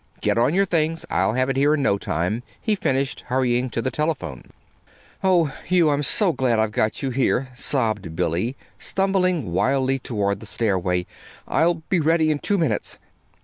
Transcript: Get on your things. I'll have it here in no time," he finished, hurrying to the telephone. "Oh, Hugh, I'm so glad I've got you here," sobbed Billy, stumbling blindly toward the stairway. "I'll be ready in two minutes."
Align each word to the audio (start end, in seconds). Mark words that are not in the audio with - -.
Get 0.19 0.35
on 0.35 0.55
your 0.55 0.65
things. 0.65 1.05
I'll 1.11 1.33
have 1.33 1.47
it 1.47 1.57
here 1.57 1.75
in 1.75 1.83
no 1.83 1.99
time," 1.99 2.41
he 2.59 2.73
finished, 2.73 3.19
hurrying 3.27 3.69
to 3.69 3.83
the 3.83 3.91
telephone. 3.91 4.45
"Oh, 5.23 5.43
Hugh, 5.67 5.91
I'm 5.91 6.01
so 6.01 6.33
glad 6.33 6.57
I've 6.57 6.71
got 6.71 7.03
you 7.03 7.11
here," 7.11 7.49
sobbed 7.55 8.15
Billy, 8.15 8.55
stumbling 8.79 9.43
blindly 9.53 9.99
toward 9.99 10.39
the 10.39 10.47
stairway. 10.47 11.05
"I'll 11.47 11.83
be 11.87 11.99
ready 11.99 12.31
in 12.31 12.39
two 12.39 12.57
minutes." 12.57 12.97